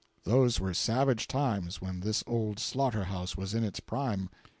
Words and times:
Those 0.23 0.59
were 0.59 0.73
savage 0.73 1.27
times 1.27 1.79
when 1.79 1.99
this 1.99 2.23
old 2.25 2.57
slaughter 2.57 3.03
house 3.03 3.37
was 3.37 3.53
in 3.53 3.63
its 3.63 3.79
prime. 3.79 4.31